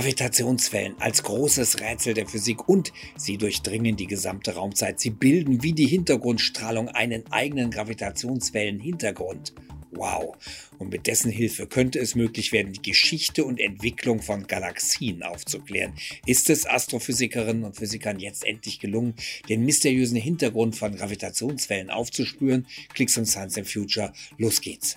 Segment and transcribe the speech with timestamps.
[0.00, 4.98] Gravitationswellen als großes Rätsel der Physik und sie durchdringen die gesamte Raumzeit.
[4.98, 9.52] Sie bilden wie die Hintergrundstrahlung einen eigenen Gravitationswellenhintergrund.
[9.90, 10.38] Wow.
[10.78, 15.92] Und mit dessen Hilfe könnte es möglich werden, die Geschichte und Entwicklung von Galaxien aufzuklären.
[16.24, 19.12] Ist es Astrophysikerinnen und Physikern jetzt endlich gelungen,
[19.50, 22.66] den mysteriösen Hintergrund von Gravitationswellen aufzuspüren?
[22.94, 24.14] Klicks und Science and Future.
[24.38, 24.96] Los geht's.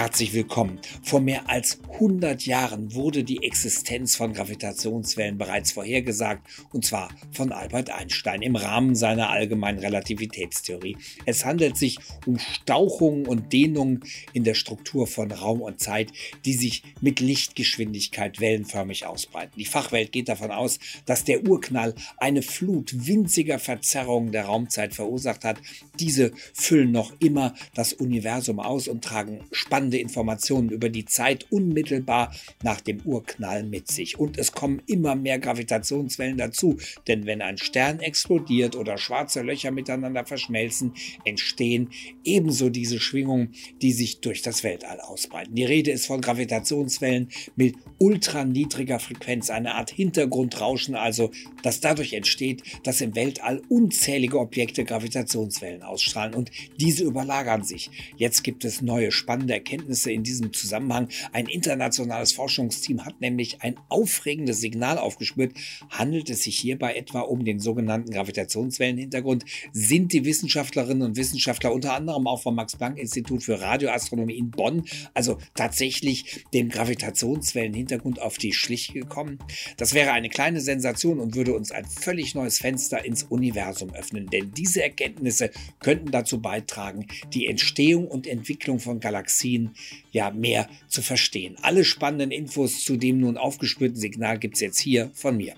[0.00, 0.78] Herzlich willkommen.
[1.02, 7.52] Vor mehr als 100 Jahren wurde die Existenz von Gravitationswellen bereits vorhergesagt, und zwar von
[7.52, 10.96] Albert Einstein im Rahmen seiner allgemeinen Relativitätstheorie.
[11.26, 16.10] Es handelt sich um Stauchungen und Dehnungen in der Struktur von Raum und Zeit,
[16.46, 19.52] die sich mit Lichtgeschwindigkeit wellenförmig ausbreiten.
[19.58, 25.44] Die Fachwelt geht davon aus, dass der Urknall eine Flut winziger Verzerrungen der Raumzeit verursacht
[25.44, 25.58] hat.
[25.98, 31.46] Diese füllen noch immer das Universum aus und tragen spannende spannende Informationen über die Zeit
[31.50, 34.18] unmittelbar nach dem Urknall mit sich.
[34.18, 36.76] Und es kommen immer mehr Gravitationswellen dazu,
[37.08, 40.92] denn wenn ein Stern explodiert oder schwarze Löcher miteinander verschmelzen,
[41.24, 41.90] entstehen
[42.24, 45.54] ebenso diese Schwingungen, die sich durch das Weltall ausbreiten.
[45.54, 51.30] Die Rede ist von Gravitationswellen mit ultraniedriger Frequenz, eine Art Hintergrundrauschen also,
[51.62, 57.90] das dadurch entsteht, dass im Weltall unzählige Objekte Gravitationswellen ausstrahlen und diese überlagern sich.
[58.16, 61.08] Jetzt gibt es neue spannende Erkenntnisse Erkenntnisse in diesem Zusammenhang.
[61.32, 65.54] Ein internationales Forschungsteam hat nämlich ein aufregendes Signal aufgespürt.
[65.88, 69.44] Handelt es sich hierbei etwa um den sogenannten Gravitationswellenhintergrund?
[69.72, 75.38] Sind die Wissenschaftlerinnen und Wissenschaftler unter anderem auch vom Max-Planck-Institut für Radioastronomie in Bonn, also
[75.54, 79.38] tatsächlich dem Gravitationswellenhintergrund auf die Schliche gekommen?
[79.76, 84.26] Das wäre eine kleine Sensation und würde uns ein völlig neues Fenster ins Universum öffnen,
[84.26, 89.69] denn diese Erkenntnisse könnten dazu beitragen, die Entstehung und Entwicklung von Galaxien
[90.12, 91.56] ja mehr zu verstehen.
[91.62, 95.54] Alle spannenden Infos zu dem nun aufgespürten Signal gibt es jetzt hier von mir.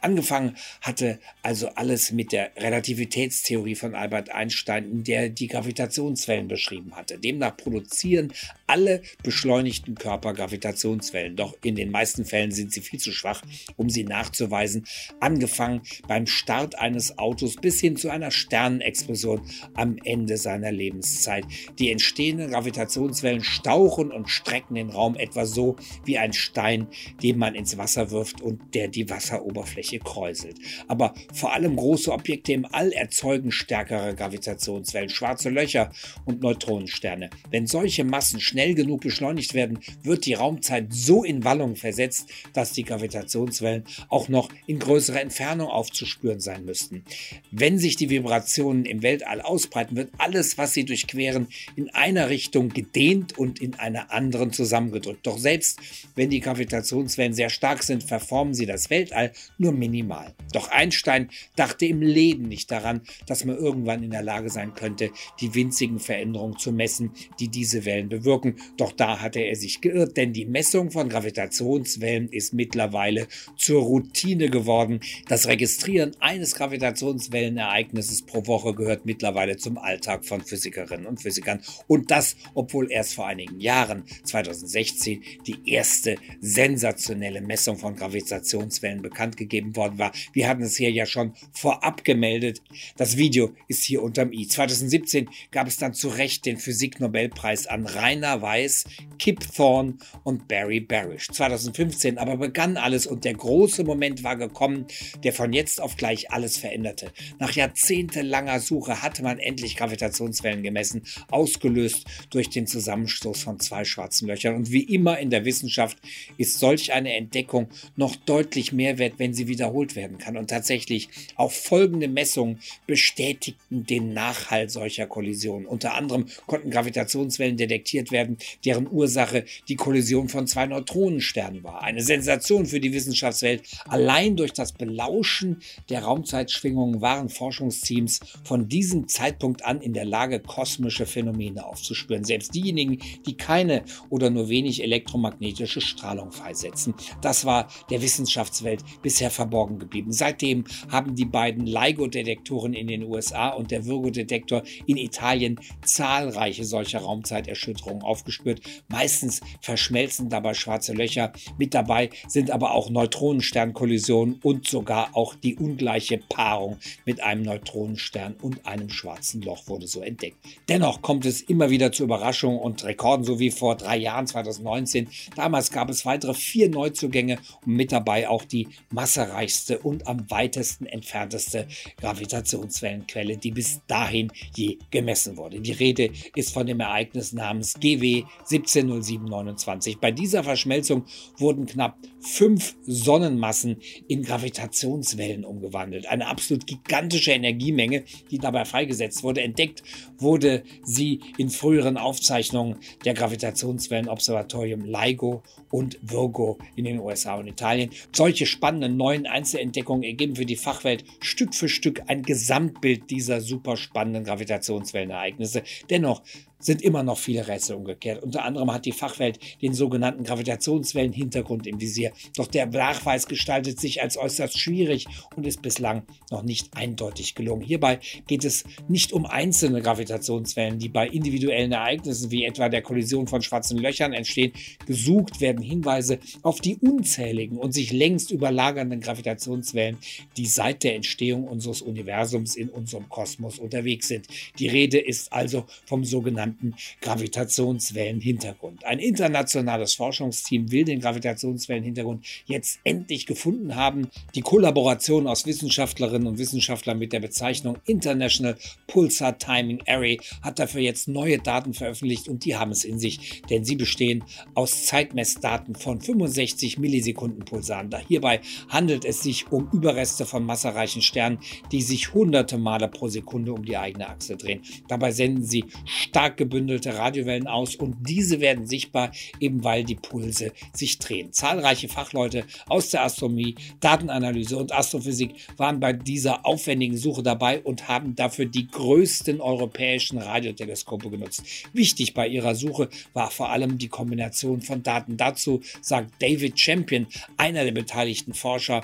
[0.00, 6.96] Angefangen hatte also alles mit der Relativitätstheorie von Albert Einstein, in der die Gravitationswellen beschrieben
[6.96, 7.18] hatte.
[7.18, 8.32] Demnach produzieren
[8.66, 13.42] alle beschleunigten Körper Gravitationswellen, doch in den meisten Fällen sind sie viel zu schwach,
[13.76, 14.86] um sie nachzuweisen.
[15.20, 19.42] Angefangen beim Start eines Autos bis hin zu einer Sternenexplosion
[19.74, 21.44] am Ende seiner Lebenszeit.
[21.78, 26.88] Die entstehenden Gravitationswellen stauchen und strecken den Raum etwa so wie ein Stein,
[27.22, 30.58] den man ins Wasser wirft und der die Wasseroberfläche Oberfläche kräuselt.
[30.88, 35.90] Aber vor allem große Objekte im All erzeugen stärkere Gravitationswellen, schwarze Löcher
[36.26, 37.30] und Neutronensterne.
[37.50, 42.72] Wenn solche Massen schnell genug beschleunigt werden, wird die Raumzeit so in Wallung versetzt, dass
[42.72, 47.04] die Gravitationswellen auch noch in größerer Entfernung aufzuspüren sein müssten.
[47.50, 52.68] Wenn sich die Vibrationen im Weltall ausbreiten, wird alles, was sie durchqueren, in einer Richtung
[52.68, 55.26] gedehnt und in einer anderen zusammengedrückt.
[55.26, 55.80] Doch selbst
[56.14, 60.34] wenn die Gravitationswellen sehr stark sind, verformen sie das Weltall nur minimal.
[60.52, 65.10] Doch Einstein dachte im Leben nicht daran, dass man irgendwann in der Lage sein könnte,
[65.40, 68.56] die winzigen Veränderungen zu messen, die diese Wellen bewirken.
[68.76, 73.26] Doch da hatte er sich geirrt, denn die Messung von Gravitationswellen ist mittlerweile
[73.56, 75.00] zur Routine geworden.
[75.28, 81.60] Das Registrieren eines Gravitationswellenereignisses pro Woche gehört mittlerweile zum Alltag von Physikerinnen und Physikern.
[81.86, 89.36] Und das, obwohl erst vor einigen Jahren, 2016, die erste sensationelle Messung von Gravitationswellen bekannt
[89.44, 90.12] gegeben worden war.
[90.32, 92.62] Wir hatten es hier ja schon vorab gemeldet.
[92.96, 94.46] Das Video ist hier unterm i.
[94.46, 98.84] 2017 gab es dann zu Recht den Physiknobelpreis an Rainer Weiss,
[99.18, 101.28] Kip Thorne und Barry Barish.
[101.28, 104.86] 2015 aber begann alles und der große Moment war gekommen,
[105.22, 107.12] der von jetzt auf gleich alles veränderte.
[107.38, 114.28] Nach jahrzehntelanger Suche hatte man endlich Gravitationswellen gemessen, ausgelöst durch den Zusammenstoß von zwei schwarzen
[114.28, 114.54] Löchern.
[114.54, 115.98] Und wie immer in der Wissenschaft
[116.38, 120.36] ist solch eine Entdeckung noch deutlich mehr wert, wenn sie wiederholt werden kann.
[120.36, 125.66] Und tatsächlich auch folgende Messungen bestätigten den Nachhall solcher Kollisionen.
[125.66, 131.82] Unter anderem konnten Gravitationswellen detektiert werden, deren Ursache die Kollision von zwei Neutronensternen war.
[131.82, 133.62] Eine Sensation für die Wissenschaftswelt.
[133.86, 140.40] Allein durch das Belauschen der Raumzeitschwingungen waren Forschungsteams von diesem Zeitpunkt an in der Lage,
[140.40, 142.24] kosmische Phänomene aufzuspüren.
[142.24, 146.94] Selbst diejenigen, die keine oder nur wenig elektromagnetische Strahlung freisetzen.
[147.20, 150.12] Das war der Wissenschaftswelt bisher bisher verborgen geblieben.
[150.12, 157.00] Seitdem haben die beiden LIGO-Detektoren in den USA und der Virgo-Detektor in Italien zahlreiche solcher
[157.00, 158.60] Raumzeiterschütterungen aufgespürt.
[158.88, 161.32] Meistens verschmelzen dabei schwarze Löcher.
[161.58, 166.76] Mit dabei sind aber auch Neutronensternkollisionen und sogar auch die ungleiche Paarung
[167.06, 170.36] mit einem Neutronenstern und einem schwarzen Loch wurde so entdeckt.
[170.68, 175.08] Dennoch kommt es immer wieder zu Überraschungen und Rekorden, so wie vor drei Jahren 2019.
[175.34, 178.68] Damals gab es weitere vier Neuzugänge und mit dabei auch die
[179.14, 181.66] massereichste und am weitesten entfernteste
[181.98, 185.60] Gravitationswellenquelle, die bis dahin je gemessen wurde.
[185.60, 189.98] Die Rede ist von dem Ereignis namens GW 170729.
[189.98, 191.04] Bei dieser Verschmelzung
[191.36, 193.76] wurden knapp fünf Sonnenmassen
[194.08, 196.06] in Gravitationswellen umgewandelt.
[196.06, 199.42] Eine absolut gigantische Energiemenge, die dabei freigesetzt wurde.
[199.42, 199.82] Entdeckt
[200.18, 207.90] wurde sie in früheren Aufzeichnungen der Gravitationswellenobservatorium LIGO und Virgo in den USA und Italien.
[208.12, 213.76] Solche spannenden neuen Einzelentdeckungen ergeben für die Fachwelt Stück für Stück ein Gesamtbild dieser super
[213.76, 215.62] spannenden Gravitationswellenereignisse.
[215.90, 216.22] Dennoch
[216.64, 218.22] sind immer noch viele Rätsel umgekehrt.
[218.22, 222.12] Unter anderem hat die Fachwelt den sogenannten Gravitationswellenhintergrund im Visier.
[222.36, 225.06] Doch der Nachweis gestaltet sich als äußerst schwierig
[225.36, 227.62] und ist bislang noch nicht eindeutig gelungen.
[227.62, 233.26] Hierbei geht es nicht um einzelne Gravitationswellen, die bei individuellen Ereignissen wie etwa der Kollision
[233.26, 234.52] von schwarzen Löchern entstehen.
[234.86, 239.98] Gesucht werden Hinweise auf die unzähligen und sich längst überlagernden Gravitationswellen,
[240.38, 244.28] die seit der Entstehung unseres Universums in unserem Kosmos unterwegs sind.
[244.58, 248.84] Die Rede ist also vom sogenannten sogenannten Gravitationswellenhintergrund.
[248.84, 254.08] Ein internationales Forschungsteam will den Gravitationswellenhintergrund jetzt endlich gefunden haben.
[254.34, 258.56] Die Kollaboration aus Wissenschaftlerinnen und Wissenschaftlern mit der Bezeichnung International
[258.86, 263.42] Pulsar Timing Array hat dafür jetzt neue Daten veröffentlicht und die haben es in sich,
[263.50, 267.84] denn sie bestehen aus Zeitmessdaten von 65 Millisekunden Pulsaren.
[268.08, 271.38] Hierbei handelt es sich um Überreste von massereichen Sternen,
[271.72, 274.62] die sich hunderte Male pro Sekunde um die eigene Achse drehen.
[274.88, 280.52] Dabei senden sie stark gebündelte Radiowellen aus und diese werden sichtbar, eben weil die Pulse
[280.72, 281.32] sich drehen.
[281.32, 287.88] Zahlreiche Fachleute aus der Astronomie, Datenanalyse und Astrophysik waren bei dieser aufwendigen Suche dabei und
[287.88, 291.42] haben dafür die größten europäischen Radioteleskope genutzt.
[291.72, 295.16] Wichtig bei ihrer Suche war vor allem die Kombination von Daten.
[295.16, 297.06] Dazu sagt David Champion,
[297.36, 298.82] einer der beteiligten Forscher,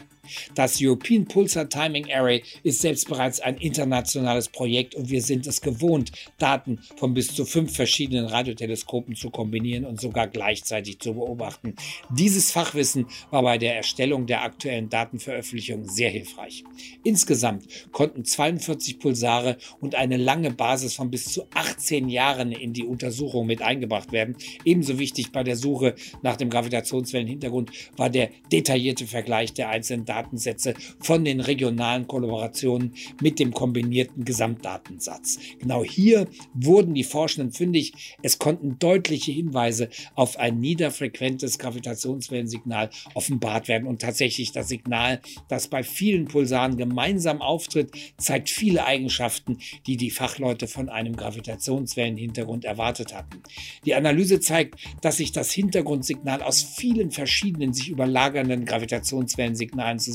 [0.55, 5.61] das European Pulsar Timing Array ist selbst bereits ein internationales Projekt und wir sind es
[5.61, 11.75] gewohnt, Daten von bis zu fünf verschiedenen Radioteleskopen zu kombinieren und sogar gleichzeitig zu beobachten.
[12.11, 16.65] Dieses Fachwissen war bei der Erstellung der aktuellen Datenveröffentlichung sehr hilfreich.
[17.05, 22.85] Insgesamt konnten 42 Pulsare und eine lange Basis von bis zu 18 Jahren in die
[22.85, 24.37] Untersuchung mit eingebracht werden.
[24.65, 30.20] Ebenso wichtig bei der Suche nach dem Gravitationswellenhintergrund war der detaillierte Vergleich der einzelnen Daten
[30.21, 35.39] Datensätze von den regionalen Kollaborationen mit dem kombinierten Gesamtdatensatz.
[35.59, 38.17] Genau hier wurden die Forschenden fündig.
[38.23, 45.69] Es konnten deutliche Hinweise auf ein niederfrequentes Gravitationswellensignal offenbart werden und tatsächlich das Signal, das
[45.69, 53.15] bei vielen Pulsaren gemeinsam auftritt, zeigt viele Eigenschaften, die die Fachleute von einem Gravitationswellenhintergrund erwartet
[53.15, 53.43] hatten.
[53.85, 60.10] Die Analyse zeigt, dass sich das Hintergrundsignal aus vielen verschiedenen sich überlagernden Gravitationswellensignalen zusammensetzt.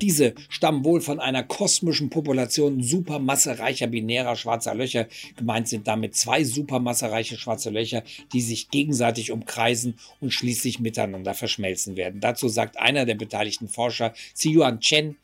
[0.00, 5.06] Diese stammen wohl von einer kosmischen Population supermassereicher binärer schwarzer Löcher.
[5.36, 8.02] Gemeint sind damit zwei supermassereiche schwarze Löcher,
[8.32, 12.20] die sich gegenseitig umkreisen und schließlich miteinander verschmelzen werden.
[12.20, 15.16] Dazu sagt einer der beteiligten Forscher, Ziyuan Chen,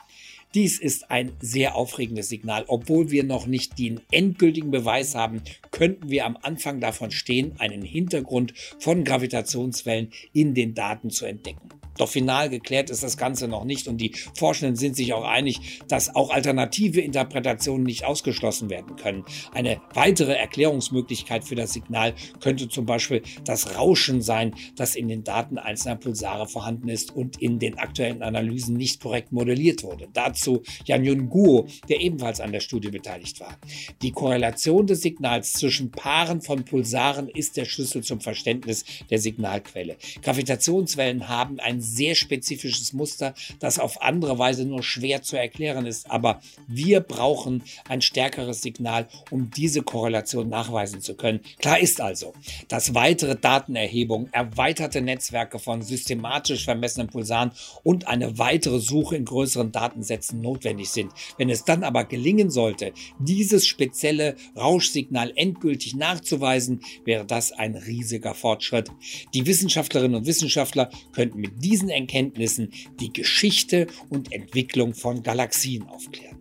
[0.55, 2.65] dies ist ein sehr aufregendes Signal.
[2.69, 7.83] Obwohl wir noch nicht den endgültigen Beweis haben, könnten wir am Anfang davon stehen, einen
[7.83, 11.69] Hintergrund von Gravitationswellen in den Daten zu entdecken.
[11.99, 15.81] Doch final geklärt ist das Ganze noch nicht und die Forschenden sind sich auch einig,
[15.89, 19.25] dass auch alternative Interpretationen nicht ausgeschlossen werden können.
[19.53, 25.25] Eine weitere Erklärungsmöglichkeit für das Signal könnte zum Beispiel das Rauschen sein, das in den
[25.25, 30.09] Daten einzelner Pulsare vorhanden ist und in den aktuellen Analysen nicht korrekt modelliert wurde.
[30.13, 33.59] Dazu Jan Yun Guo, der ebenfalls an der Studie beteiligt war.
[34.03, 39.97] Die Korrelation des Signals zwischen Paaren von Pulsaren ist der Schlüssel zum Verständnis der Signalquelle.
[40.23, 46.11] Gravitationswellen haben ein sehr spezifisches Muster, das auf andere Weise nur schwer zu erklären ist.
[46.11, 51.41] Aber wir brauchen ein stärkeres Signal, um diese Korrelation nachweisen zu können.
[51.59, 52.35] Klar ist also,
[52.69, 57.53] dass weitere Datenerhebung, erweiterte Netzwerke von systematisch vermessenen Pulsaren
[57.83, 61.13] und eine weitere Suche in größeren Datensätzen notwendig sind.
[61.39, 68.35] Wenn es dann aber gelingen sollte, dieses spezielle Rauschsignal endgültig nachzuweisen, wäre das ein riesiger
[68.35, 68.91] Fortschritt.
[69.35, 75.87] Die Wissenschaftlerinnen und Wissenschaftler könnten mit diesem diesen Erkenntnissen die Geschichte und Entwicklung von Galaxien
[75.89, 76.39] aufklären.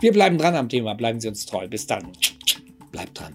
[0.00, 1.68] Wir bleiben dran am Thema, bleiben Sie uns treu.
[1.68, 2.10] Bis dann.
[2.90, 3.34] Bleibt dran.